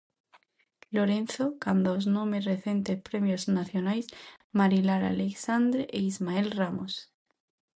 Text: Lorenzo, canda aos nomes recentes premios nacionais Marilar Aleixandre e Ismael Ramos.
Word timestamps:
Lorenzo, 0.95 1.45
canda 1.63 1.87
aos 1.91 2.05
nomes 2.17 2.45
recentes 2.51 2.97
premios 3.07 3.43
nacionais 3.57 4.05
Marilar 4.59 5.01
Aleixandre 5.05 5.83
e 5.97 5.99
Ismael 6.11 6.47
Ramos. 6.59 6.93